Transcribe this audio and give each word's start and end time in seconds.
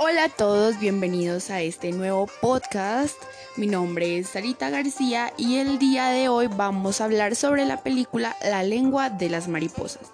Hola 0.00 0.24
a 0.24 0.28
todos, 0.28 0.78
bienvenidos 0.78 1.50
a 1.50 1.60
este 1.60 1.90
nuevo 1.90 2.28
podcast. 2.40 3.20
Mi 3.56 3.66
nombre 3.66 4.18
es 4.18 4.28
Sarita 4.28 4.70
García 4.70 5.32
y 5.36 5.56
el 5.56 5.78
día 5.78 6.10
de 6.10 6.28
hoy 6.28 6.46
vamos 6.46 7.00
a 7.00 7.04
hablar 7.04 7.34
sobre 7.34 7.64
la 7.64 7.82
película 7.82 8.36
La 8.42 8.62
lengua 8.62 9.10
de 9.10 9.28
las 9.28 9.48
mariposas, 9.48 10.12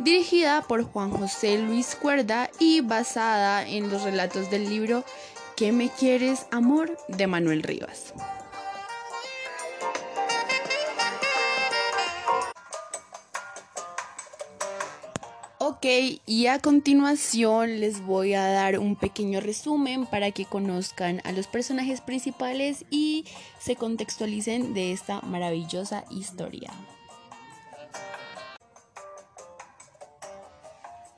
dirigida 0.00 0.62
por 0.62 0.82
Juan 0.82 1.10
José 1.12 1.58
Luis 1.58 1.94
Cuerda 1.94 2.50
y 2.58 2.80
basada 2.80 3.66
en 3.66 3.88
los 3.88 4.02
relatos 4.02 4.50
del 4.50 4.68
libro 4.68 5.04
¿Qué 5.56 5.70
me 5.70 5.90
quieres, 5.90 6.46
amor? 6.50 6.96
de 7.06 7.26
Manuel 7.28 7.62
Rivas. 7.62 8.12
Ok, 15.72 15.86
y 16.26 16.46
a 16.48 16.58
continuación 16.58 17.78
les 17.78 18.04
voy 18.04 18.34
a 18.34 18.44
dar 18.44 18.80
un 18.80 18.96
pequeño 18.96 19.38
resumen 19.38 20.04
para 20.04 20.32
que 20.32 20.44
conozcan 20.44 21.20
a 21.22 21.30
los 21.30 21.46
personajes 21.46 22.00
principales 22.00 22.84
y 22.90 23.24
se 23.60 23.76
contextualicen 23.76 24.74
de 24.74 24.90
esta 24.90 25.20
maravillosa 25.20 26.04
historia. 26.10 26.72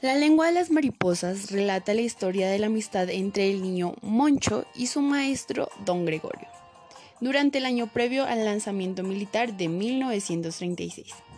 La 0.02 0.16
lengua 0.16 0.48
de 0.48 0.52
las 0.52 0.70
mariposas 0.70 1.50
relata 1.50 1.94
la 1.94 2.02
historia 2.02 2.50
de 2.50 2.58
la 2.58 2.66
amistad 2.66 3.08
entre 3.08 3.50
el 3.50 3.62
niño 3.62 3.94
Moncho 4.02 4.66
y 4.74 4.88
su 4.88 5.00
maestro 5.00 5.70
Don 5.86 6.04
Gregorio, 6.04 6.48
durante 7.22 7.56
el 7.56 7.64
año 7.64 7.90
previo 7.90 8.26
al 8.26 8.44
lanzamiento 8.44 9.02
militar 9.02 9.56
de 9.56 9.68
1936. 9.68 11.31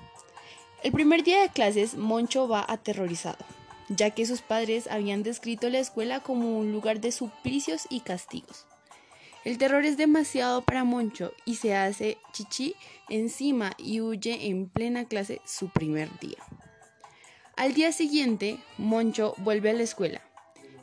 El 0.85 0.93
primer 0.93 1.25
día 1.25 1.41
de 1.41 1.49
clases, 1.49 1.95
Moncho 1.97 2.47
va 2.47 2.63
aterrorizado, 2.69 3.43
ya 3.89 4.11
que 4.11 4.27
sus 4.27 4.43
padres 4.43 4.87
habían 4.87 5.23
descrito 5.23 5.71
la 5.71 5.79
escuela 5.79 6.21
como 6.21 6.59
un 6.59 6.73
lugar 6.73 7.01
de 7.01 7.11
suplicios 7.11 7.87
y 7.89 8.01
castigos. 8.01 8.67
El 9.47 9.57
terror 9.57 9.87
es 9.87 9.97
demasiado 9.97 10.61
para 10.61 10.85
Moncho 10.85 11.33
y 11.47 11.55
se 11.55 11.75
hace 11.75 12.19
chichi 12.35 12.75
encima 13.09 13.73
y 13.79 14.03
huye 14.03 14.49
en 14.49 14.69
plena 14.69 15.07
clase 15.07 15.41
su 15.47 15.71
primer 15.71 16.11
día. 16.19 16.45
Al 17.57 17.73
día 17.73 17.91
siguiente, 17.91 18.59
Moncho 18.77 19.35
vuelve 19.39 19.71
a 19.71 19.75
la 19.75 19.85
escuela 19.85 20.21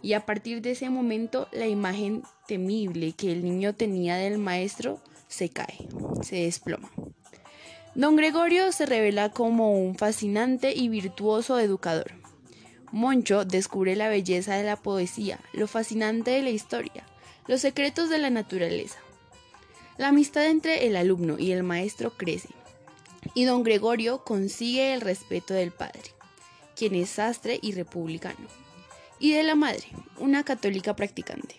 y 0.01 0.13
a 0.13 0.25
partir 0.25 0.63
de 0.63 0.71
ese 0.71 0.89
momento 0.89 1.47
la 1.51 1.67
imagen 1.67 2.23
temible 2.47 3.11
que 3.11 3.31
el 3.31 3.43
niño 3.43 3.75
tenía 3.75 4.15
del 4.15 4.39
maestro 4.39 4.99
se 5.27 5.49
cae, 5.49 5.87
se 6.23 6.37
desploma. 6.37 6.89
Don 7.93 8.15
Gregorio 8.15 8.71
se 8.71 8.85
revela 8.85 9.29
como 9.31 9.77
un 9.77 9.95
fascinante 9.95 10.73
y 10.73 10.87
virtuoso 10.87 11.59
educador. 11.59 12.13
Moncho 12.93 13.43
descubre 13.43 13.97
la 13.97 14.07
belleza 14.07 14.55
de 14.55 14.63
la 14.63 14.77
poesía, 14.77 15.41
lo 15.51 15.67
fascinante 15.67 16.31
de 16.31 16.41
la 16.41 16.51
historia, 16.51 17.05
los 17.47 17.59
secretos 17.59 18.09
de 18.09 18.17
la 18.17 18.29
naturaleza. 18.29 18.97
La 19.97 20.07
amistad 20.07 20.45
entre 20.45 20.87
el 20.87 20.95
alumno 20.95 21.37
y 21.37 21.51
el 21.51 21.63
maestro 21.63 22.15
crece, 22.15 22.49
y 23.33 23.43
don 23.43 23.61
Gregorio 23.61 24.23
consigue 24.23 24.93
el 24.93 25.01
respeto 25.01 25.53
del 25.53 25.71
padre, 25.71 26.15
quien 26.77 26.95
es 26.95 27.09
sastre 27.09 27.59
y 27.61 27.73
republicano, 27.73 28.47
y 29.19 29.33
de 29.33 29.43
la 29.43 29.55
madre, 29.55 29.87
una 30.17 30.45
católica 30.45 30.95
practicante. 30.95 31.57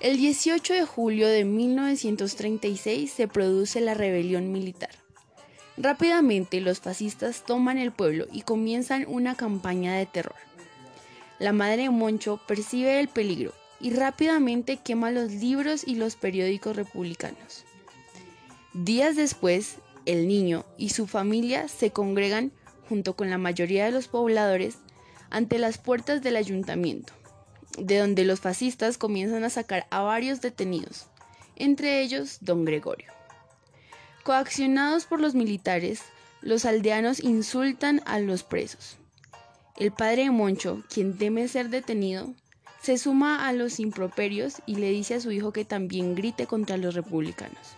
El 0.00 0.16
18 0.16 0.72
de 0.72 0.86
julio 0.86 1.28
de 1.28 1.44
1936 1.44 3.12
se 3.12 3.28
produce 3.28 3.82
la 3.82 3.92
rebelión 3.92 4.50
militar. 4.50 4.88
Rápidamente 5.76 6.62
los 6.62 6.80
fascistas 6.80 7.44
toman 7.44 7.76
el 7.76 7.92
pueblo 7.92 8.26
y 8.32 8.40
comienzan 8.40 9.04
una 9.06 9.34
campaña 9.34 9.94
de 9.94 10.06
terror. 10.06 10.36
La 11.38 11.52
madre 11.52 11.82
de 11.82 11.90
Moncho 11.90 12.40
percibe 12.48 12.98
el 12.98 13.08
peligro 13.08 13.52
y 13.78 13.90
rápidamente 13.90 14.78
quema 14.78 15.10
los 15.10 15.32
libros 15.32 15.86
y 15.86 15.96
los 15.96 16.16
periódicos 16.16 16.76
republicanos. 16.76 17.66
Días 18.72 19.16
después, 19.16 19.76
el 20.06 20.26
niño 20.26 20.64
y 20.78 20.90
su 20.90 21.06
familia 21.06 21.68
se 21.68 21.90
congregan 21.90 22.52
junto 22.88 23.16
con 23.16 23.28
la 23.28 23.36
mayoría 23.36 23.84
de 23.84 23.90
los 23.90 24.08
pobladores 24.08 24.78
ante 25.28 25.58
las 25.58 25.76
puertas 25.76 26.22
del 26.22 26.36
ayuntamiento 26.36 27.19
de 27.80 27.98
donde 27.98 28.24
los 28.24 28.40
fascistas 28.40 28.98
comienzan 28.98 29.44
a 29.44 29.50
sacar 29.50 29.86
a 29.90 30.02
varios 30.02 30.40
detenidos, 30.40 31.06
entre 31.56 32.00
ellos 32.02 32.38
don 32.40 32.64
Gregorio. 32.64 33.12
Coaccionados 34.22 35.06
por 35.06 35.20
los 35.20 35.34
militares, 35.34 36.02
los 36.42 36.64
aldeanos 36.64 37.20
insultan 37.20 38.02
a 38.06 38.18
los 38.18 38.42
presos. 38.42 38.96
El 39.76 39.92
padre 39.92 40.24
de 40.24 40.30
Moncho, 40.30 40.82
quien 40.92 41.16
teme 41.16 41.48
ser 41.48 41.70
detenido, 41.70 42.34
se 42.82 42.98
suma 42.98 43.46
a 43.46 43.52
los 43.52 43.80
improperios 43.80 44.62
y 44.66 44.76
le 44.76 44.90
dice 44.90 45.14
a 45.14 45.20
su 45.20 45.30
hijo 45.32 45.52
que 45.52 45.64
también 45.64 46.14
grite 46.14 46.46
contra 46.46 46.76
los 46.76 46.94
republicanos. 46.94 47.76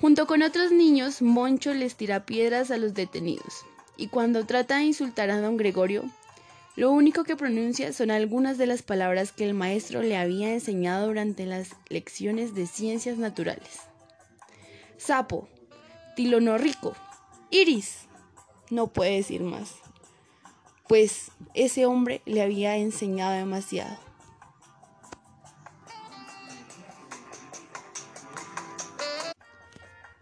Junto 0.00 0.26
con 0.26 0.42
otros 0.42 0.72
niños, 0.72 1.22
Moncho 1.22 1.74
les 1.74 1.94
tira 1.96 2.26
piedras 2.26 2.70
a 2.70 2.78
los 2.78 2.94
detenidos, 2.94 3.64
y 3.96 4.08
cuando 4.08 4.46
trata 4.46 4.78
de 4.78 4.84
insultar 4.84 5.30
a 5.30 5.40
don 5.40 5.56
Gregorio, 5.56 6.04
lo 6.74 6.90
único 6.90 7.24
que 7.24 7.36
pronuncia 7.36 7.92
son 7.92 8.10
algunas 8.10 8.56
de 8.56 8.66
las 8.66 8.82
palabras 8.82 9.32
que 9.32 9.44
el 9.44 9.52
maestro 9.52 10.02
le 10.02 10.16
había 10.16 10.54
enseñado 10.54 11.08
durante 11.08 11.44
las 11.44 11.76
lecciones 11.88 12.54
de 12.54 12.66
ciencias 12.66 13.18
naturales. 13.18 13.80
Sapo, 14.96 15.48
tilonorrico, 16.16 16.94
iris. 17.50 18.06
No 18.70 18.86
puede 18.86 19.16
decir 19.16 19.42
más. 19.42 19.74
Pues 20.88 21.30
ese 21.52 21.84
hombre 21.84 22.22
le 22.24 22.40
había 22.40 22.76
enseñado 22.76 23.34
demasiado. 23.34 24.11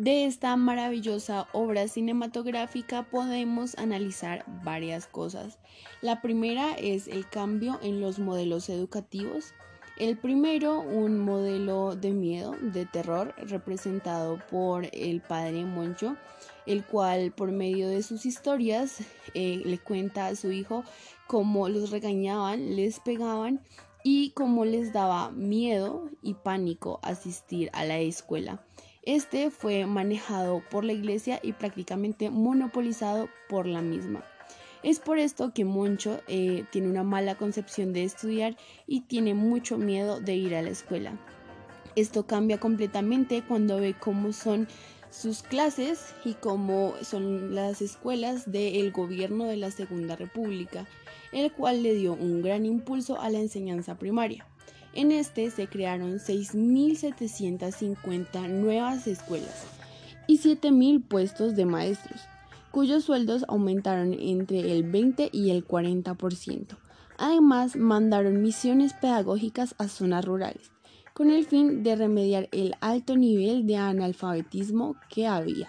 De 0.01 0.25
esta 0.25 0.57
maravillosa 0.57 1.47
obra 1.53 1.87
cinematográfica 1.87 3.03
podemos 3.03 3.77
analizar 3.77 4.47
varias 4.65 5.07
cosas. 5.07 5.59
La 6.01 6.23
primera 6.23 6.73
es 6.73 7.07
el 7.07 7.29
cambio 7.29 7.79
en 7.83 8.01
los 8.01 8.19
modelos 8.19 8.71
educativos. 8.71 9.53
El 9.99 10.17
primero, 10.17 10.81
un 10.81 11.19
modelo 11.19 11.97
de 11.97 12.13
miedo, 12.13 12.57
de 12.63 12.87
terror, 12.87 13.35
representado 13.37 14.39
por 14.51 14.89
el 14.91 15.21
padre 15.21 15.67
Moncho, 15.67 16.17
el 16.65 16.83
cual 16.83 17.33
por 17.33 17.53
medio 17.53 17.87
de 17.91 18.03
sus 18.03 18.25
historias 18.25 19.01
eh, 19.35 19.61
le 19.63 19.77
cuenta 19.77 20.29
a 20.29 20.35
su 20.35 20.51
hijo 20.51 20.83
cómo 21.27 21.69
los 21.69 21.91
regañaban, 21.91 22.75
les 22.75 23.01
pegaban 23.01 23.61
y 24.03 24.31
cómo 24.31 24.65
les 24.65 24.95
daba 24.95 25.31
miedo 25.31 26.09
y 26.23 26.33
pánico 26.33 27.01
asistir 27.03 27.69
a 27.75 27.85
la 27.85 27.99
escuela. 27.99 28.65
Este 29.03 29.51
fue 29.51 29.87
manejado 29.87 30.63
por 30.71 30.85
la 30.85 30.93
iglesia 30.93 31.41
y 31.43 31.53
prácticamente 31.53 32.29
monopolizado 32.29 33.31
por 33.49 33.67
la 33.67 33.81
misma. 33.81 34.23
Es 34.83 34.99
por 34.99 35.19
esto 35.19 35.55
que 35.55 35.65
Moncho 35.65 36.21
eh, 36.29 36.65
tiene 36.71 36.89
una 36.89 37.03
mala 37.03 37.37
concepción 37.37 37.95
de 37.95 38.05
estudiar 38.05 38.57
y 38.87 39.03
tiene 39.03 39.33
mucho 39.33 39.79
miedo 39.79 40.21
de 40.21 40.35
ir 40.37 40.55
a 40.55 40.61
la 40.61 40.69
escuela. 40.69 41.19
Esto 41.97 42.27
cambia 42.27 42.61
completamente 42.61 43.43
cuando 43.43 43.81
ve 43.81 43.95
cómo 43.99 44.35
son 44.35 44.69
sus 45.11 45.43
clases 45.43 46.15
y 46.25 46.35
cómo 46.35 46.95
son 47.03 47.55
las 47.55 47.81
escuelas 47.83 48.53
del 48.53 48.93
gobierno 48.93 49.45
de 49.45 49.57
la 49.57 49.71
Segunda 49.71 50.15
República, 50.15 50.87
el 51.33 51.51
cual 51.53 51.83
le 51.83 51.95
dio 51.95 52.13
un 52.13 52.43
gran 52.43 52.67
impulso 52.67 53.21
a 53.21 53.31
la 53.31 53.39
enseñanza 53.39 53.97
primaria. 53.99 54.47
En 54.93 55.13
este 55.13 55.51
se 55.51 55.69
crearon 55.69 56.19
6.750 56.19 58.49
nuevas 58.49 59.07
escuelas 59.07 59.67
y 60.27 60.39
7.000 60.39 61.07
puestos 61.07 61.55
de 61.55 61.65
maestros, 61.65 62.21
cuyos 62.71 63.05
sueldos 63.05 63.45
aumentaron 63.49 64.15
entre 64.15 64.73
el 64.73 64.83
20 64.83 65.31
y 65.33 65.51
el 65.51 65.67
40%. 65.67 66.77
Además, 67.19 67.77
mandaron 67.77 68.43
misiones 68.43 68.95
pedagógicas 68.95 69.75
a 69.79 69.89
zonas 69.89 70.25
rurales, 70.25 70.71
con 71.13 71.31
el 71.31 71.45
fin 71.45 71.83
de 71.83 71.95
remediar 71.95 72.49
el 72.51 72.75
alto 72.81 73.17
nivel 73.17 73.67
de 73.67 73.77
analfabetismo 73.77 74.97
que 75.09 75.27
había. 75.27 75.69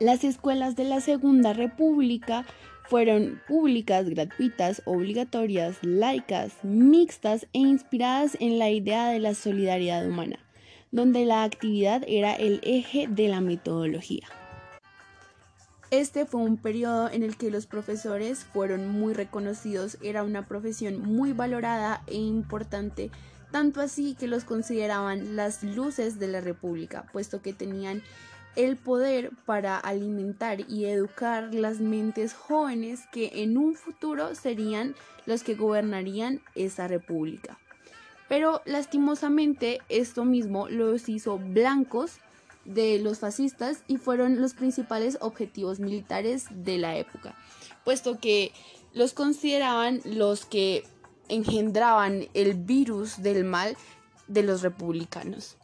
Las 0.00 0.24
escuelas 0.24 0.76
de 0.76 0.84
la 0.84 1.00
Segunda 1.00 1.52
República 1.52 2.44
fueron 2.90 3.40
públicas, 3.46 4.08
gratuitas, 4.08 4.82
obligatorias, 4.84 5.76
laicas, 5.82 6.52
mixtas 6.64 7.46
e 7.52 7.60
inspiradas 7.60 8.36
en 8.40 8.58
la 8.58 8.68
idea 8.68 9.10
de 9.10 9.20
la 9.20 9.34
solidaridad 9.34 10.04
humana, 10.04 10.40
donde 10.90 11.24
la 11.24 11.44
actividad 11.44 12.02
era 12.08 12.34
el 12.34 12.60
eje 12.64 13.06
de 13.08 13.28
la 13.28 13.40
metodología. 13.40 14.26
Este 15.92 16.26
fue 16.26 16.40
un 16.40 16.56
periodo 16.56 17.08
en 17.08 17.22
el 17.22 17.36
que 17.36 17.52
los 17.52 17.66
profesores 17.66 18.42
fueron 18.44 18.88
muy 18.88 19.14
reconocidos, 19.14 19.96
era 20.02 20.24
una 20.24 20.48
profesión 20.48 21.00
muy 21.00 21.32
valorada 21.32 22.02
e 22.08 22.16
importante, 22.16 23.12
tanto 23.52 23.80
así 23.80 24.16
que 24.18 24.26
los 24.26 24.42
consideraban 24.42 25.36
las 25.36 25.62
luces 25.62 26.18
de 26.18 26.26
la 26.26 26.40
República, 26.40 27.06
puesto 27.12 27.40
que 27.40 27.52
tenían 27.52 28.02
el 28.56 28.76
poder 28.76 29.30
para 29.46 29.78
alimentar 29.78 30.60
y 30.68 30.86
educar 30.86 31.54
las 31.54 31.80
mentes 31.80 32.34
jóvenes 32.34 33.00
que 33.12 33.42
en 33.42 33.56
un 33.56 33.74
futuro 33.74 34.34
serían 34.34 34.94
los 35.26 35.42
que 35.42 35.54
gobernarían 35.54 36.40
esa 36.54 36.88
república. 36.88 37.58
Pero 38.28 38.62
lastimosamente 38.64 39.80
esto 39.88 40.24
mismo 40.24 40.68
los 40.68 41.08
hizo 41.08 41.38
blancos 41.38 42.18
de 42.64 42.98
los 42.98 43.18
fascistas 43.18 43.82
y 43.88 43.96
fueron 43.96 44.40
los 44.40 44.54
principales 44.54 45.18
objetivos 45.20 45.80
militares 45.80 46.46
de 46.50 46.78
la 46.78 46.96
época, 46.96 47.34
puesto 47.84 48.18
que 48.18 48.52
los 48.92 49.12
consideraban 49.14 50.00
los 50.04 50.44
que 50.44 50.84
engendraban 51.28 52.28
el 52.34 52.54
virus 52.54 53.22
del 53.22 53.44
mal 53.44 53.76
de 54.28 54.42
los 54.42 54.62
republicanos. 54.62 55.56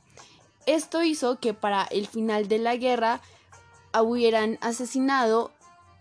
Esto 0.66 1.02
hizo 1.02 1.38
que 1.38 1.54
para 1.54 1.84
el 1.84 2.06
final 2.06 2.48
de 2.48 2.58
la 2.58 2.76
guerra 2.76 3.20
hubieran 4.02 4.58
asesinado, 4.60 5.52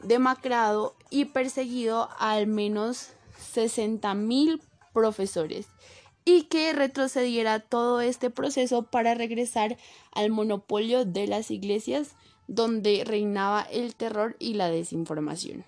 demacrado 0.02 0.96
y 1.10 1.26
perseguido 1.26 2.10
a 2.18 2.32
al 2.32 2.48
menos 2.48 3.12
60.000 3.54 4.62
profesores 4.94 5.68
y 6.26 6.44
que 6.44 6.74
retrocediera 6.74 7.60
todo 7.60 8.02
este 8.02 8.32
proceso 8.32 8.84
para 8.84 9.14
regresar 9.14 9.78
al 10.12 10.32
monopolio 10.32 11.06
de 11.06 11.28
las 11.28 11.52
iglesias 11.52 12.16
donde 12.48 13.04
reinaba 13.06 13.62
el 13.62 13.96
terror 13.96 14.36
y 14.40 14.56
la 14.56 14.70
desinformación. 14.70 15.64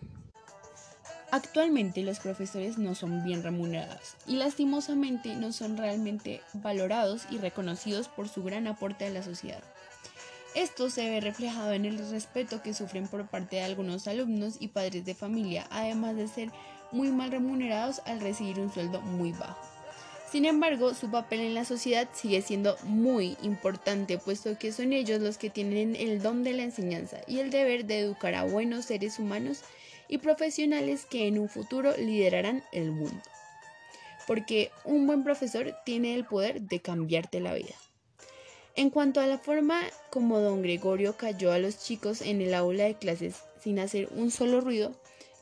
Actualmente 1.29 2.03
los 2.03 2.19
profesores 2.19 2.77
no 2.77 2.95
son 2.95 3.23
bien 3.25 3.43
remunerados 3.43 4.15
y 4.25 4.37
lastimosamente 4.37 5.35
no 5.35 5.51
son 5.51 5.75
realmente 5.75 6.41
valorados 6.53 7.23
y 7.29 7.37
reconocidos 7.37 8.07
por 8.07 8.29
su 8.29 8.43
gran 8.43 8.65
aporte 8.65 9.05
a 9.05 9.09
la 9.09 9.21
sociedad. 9.21 9.61
Esto 10.55 10.89
se 10.89 11.09
ve 11.09 11.19
reflejado 11.19 11.73
en 11.73 11.83
el 11.85 11.97
respeto 12.09 12.61
que 12.61 12.73
sufren 12.73 13.07
por 13.09 13.27
parte 13.27 13.57
de 13.57 13.63
algunos 13.63 14.07
alumnos 14.07 14.55
y 14.61 14.69
padres 14.69 15.03
de 15.03 15.15
familia, 15.15 15.67
además 15.69 16.15
de 16.15 16.29
ser 16.29 16.49
muy 16.93 17.11
mal 17.11 17.29
remunerados 17.29 18.01
al 18.05 18.21
recibir 18.21 18.59
un 18.59 18.73
sueldo 18.73 19.01
muy 19.01 19.33
bajo. 19.33 19.59
Sin 20.31 20.45
embargo, 20.45 20.93
su 20.93 21.11
papel 21.11 21.41
en 21.41 21.53
la 21.53 21.65
sociedad 21.65 22.07
sigue 22.13 22.41
siendo 22.41 22.77
muy 22.83 23.37
importante, 23.43 24.17
puesto 24.17 24.57
que 24.57 24.71
son 24.71 24.93
ellos 24.93 25.21
los 25.21 25.37
que 25.37 25.49
tienen 25.49 25.95
el 25.95 26.21
don 26.21 26.43
de 26.43 26.53
la 26.53 26.63
enseñanza 26.63 27.17
y 27.27 27.39
el 27.39 27.49
deber 27.49 27.85
de 27.85 27.99
educar 27.99 28.33
a 28.35 28.43
buenos 28.43 28.85
seres 28.85 29.19
humanos 29.19 29.61
y 30.07 30.19
profesionales 30.19 31.05
que 31.05 31.27
en 31.27 31.39
un 31.39 31.49
futuro 31.49 31.95
liderarán 31.97 32.63
el 32.71 32.91
mundo. 32.91 33.21
Porque 34.25 34.71
un 34.83 35.07
buen 35.07 35.23
profesor 35.23 35.75
tiene 35.85 36.15
el 36.15 36.25
poder 36.25 36.61
de 36.61 36.79
cambiarte 36.79 37.39
la 37.39 37.53
vida. 37.53 37.75
En 38.75 38.89
cuanto 38.89 39.19
a 39.19 39.27
la 39.27 39.37
forma 39.37 39.81
como 40.09 40.39
don 40.39 40.61
Gregorio 40.61 41.17
cayó 41.17 41.51
a 41.51 41.59
los 41.59 41.79
chicos 41.83 42.21
en 42.21 42.41
el 42.41 42.53
aula 42.53 42.83
de 42.83 42.95
clases 42.95 43.35
sin 43.63 43.79
hacer 43.79 44.09
un 44.15 44.31
solo 44.31 44.61
ruido, 44.61 44.91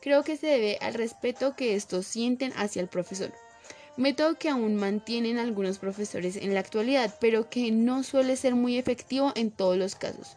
creo 0.00 0.22
que 0.22 0.36
se 0.36 0.46
debe 0.46 0.78
al 0.80 0.94
respeto 0.94 1.54
que 1.56 1.74
estos 1.74 2.06
sienten 2.06 2.52
hacia 2.56 2.80
el 2.80 2.88
profesor 2.88 3.32
método 3.96 4.38
que 4.38 4.50
aún 4.50 4.76
mantienen 4.76 5.38
algunos 5.38 5.78
profesores 5.78 6.36
en 6.36 6.54
la 6.54 6.60
actualidad, 6.60 7.14
pero 7.20 7.48
que 7.48 7.70
no 7.72 8.02
suele 8.02 8.36
ser 8.36 8.54
muy 8.54 8.78
efectivo 8.78 9.32
en 9.34 9.50
todos 9.50 9.76
los 9.76 9.94
casos, 9.94 10.36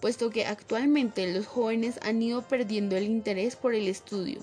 puesto 0.00 0.30
que 0.30 0.46
actualmente 0.46 1.32
los 1.32 1.46
jóvenes 1.46 1.98
han 2.02 2.22
ido 2.22 2.42
perdiendo 2.42 2.96
el 2.96 3.04
interés 3.04 3.56
por 3.56 3.74
el 3.74 3.88
estudio, 3.88 4.40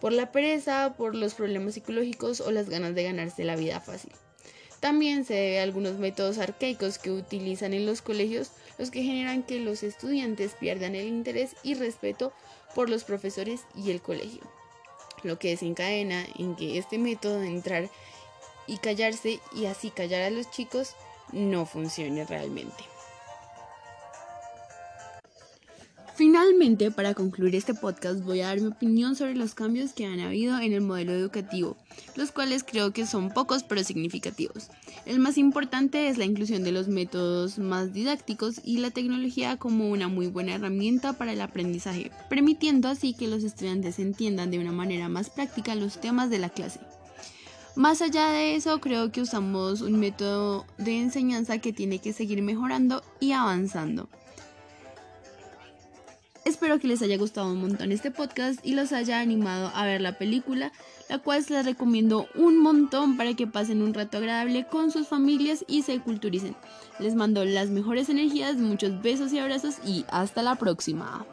por 0.00 0.12
la 0.12 0.32
pereza, 0.32 0.94
por 0.96 1.14
los 1.14 1.34
problemas 1.34 1.74
psicológicos 1.74 2.40
o 2.40 2.50
las 2.50 2.68
ganas 2.68 2.94
de 2.94 3.04
ganarse 3.04 3.44
la 3.44 3.56
vida 3.56 3.80
fácil. 3.80 4.12
También 4.80 5.24
se 5.24 5.34
debe 5.34 5.60
a 5.60 5.64
algunos 5.64 5.98
métodos 5.98 6.38
arcaicos 6.38 6.98
que 6.98 7.10
utilizan 7.10 7.74
en 7.74 7.84
los 7.84 8.00
colegios, 8.00 8.52
los 8.78 8.90
que 8.90 9.02
generan 9.02 9.42
que 9.42 9.58
los 9.58 9.82
estudiantes 9.82 10.52
pierdan 10.58 10.94
el 10.94 11.08
interés 11.08 11.56
y 11.62 11.74
respeto 11.74 12.32
por 12.74 12.88
los 12.88 13.04
profesores 13.04 13.62
y 13.74 13.90
el 13.90 14.00
colegio 14.00 14.42
lo 15.22 15.38
que 15.38 15.50
desencadena 15.50 16.24
en 16.38 16.54
que 16.56 16.78
este 16.78 16.98
método 16.98 17.40
de 17.40 17.48
entrar 17.48 17.90
y 18.66 18.78
callarse 18.78 19.40
y 19.54 19.66
así 19.66 19.90
callar 19.90 20.22
a 20.22 20.30
los 20.30 20.50
chicos 20.50 20.94
no 21.32 21.66
funcione 21.66 22.24
realmente. 22.24 22.84
Finalmente, 26.18 26.90
para 26.90 27.14
concluir 27.14 27.54
este 27.54 27.74
podcast, 27.74 28.24
voy 28.24 28.40
a 28.40 28.48
dar 28.48 28.60
mi 28.60 28.66
opinión 28.66 29.14
sobre 29.14 29.36
los 29.36 29.54
cambios 29.54 29.92
que 29.92 30.04
han 30.04 30.18
habido 30.18 30.58
en 30.58 30.72
el 30.72 30.80
modelo 30.80 31.12
educativo, 31.12 31.76
los 32.16 32.32
cuales 32.32 32.64
creo 32.64 32.92
que 32.92 33.06
son 33.06 33.30
pocos 33.30 33.62
pero 33.62 33.84
significativos. 33.84 34.66
El 35.06 35.20
más 35.20 35.38
importante 35.38 36.08
es 36.08 36.18
la 36.18 36.24
inclusión 36.24 36.64
de 36.64 36.72
los 36.72 36.88
métodos 36.88 37.60
más 37.60 37.92
didácticos 37.92 38.60
y 38.64 38.78
la 38.78 38.90
tecnología 38.90 39.58
como 39.58 39.90
una 39.90 40.08
muy 40.08 40.26
buena 40.26 40.56
herramienta 40.56 41.12
para 41.12 41.34
el 41.34 41.40
aprendizaje, 41.40 42.10
permitiendo 42.28 42.88
así 42.88 43.14
que 43.14 43.28
los 43.28 43.44
estudiantes 43.44 44.00
entiendan 44.00 44.50
de 44.50 44.58
una 44.58 44.72
manera 44.72 45.08
más 45.08 45.30
práctica 45.30 45.76
los 45.76 46.00
temas 46.00 46.30
de 46.30 46.40
la 46.40 46.48
clase. 46.48 46.80
Más 47.76 48.02
allá 48.02 48.30
de 48.30 48.56
eso, 48.56 48.80
creo 48.80 49.12
que 49.12 49.20
usamos 49.20 49.82
un 49.82 50.00
método 50.00 50.66
de 50.78 50.98
enseñanza 50.98 51.58
que 51.58 51.72
tiene 51.72 52.00
que 52.00 52.12
seguir 52.12 52.42
mejorando 52.42 53.04
y 53.20 53.30
avanzando. 53.30 54.08
Espero 56.44 56.78
que 56.78 56.88
les 56.88 57.02
haya 57.02 57.16
gustado 57.16 57.52
un 57.52 57.60
montón 57.60 57.92
este 57.92 58.10
podcast 58.10 58.64
y 58.64 58.74
los 58.74 58.92
haya 58.92 59.20
animado 59.20 59.70
a 59.74 59.84
ver 59.84 60.00
la 60.00 60.16
película, 60.16 60.72
la 61.08 61.18
cual 61.18 61.44
les 61.48 61.64
recomiendo 61.64 62.26
un 62.34 62.58
montón 62.58 63.16
para 63.16 63.34
que 63.34 63.46
pasen 63.46 63.82
un 63.82 63.94
rato 63.94 64.18
agradable 64.18 64.66
con 64.66 64.90
sus 64.90 65.08
familias 65.08 65.64
y 65.68 65.82
se 65.82 65.98
culturicen. 66.00 66.56
Les 66.98 67.14
mando 67.14 67.44
las 67.44 67.68
mejores 67.68 68.08
energías, 68.08 68.56
muchos 68.56 69.02
besos 69.02 69.32
y 69.32 69.38
abrazos 69.38 69.76
y 69.84 70.04
hasta 70.08 70.42
la 70.42 70.54
próxima. 70.54 71.26